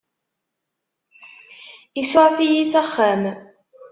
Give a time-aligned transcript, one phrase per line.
[2.01, 3.23] Isuɛef-iyi s axxam.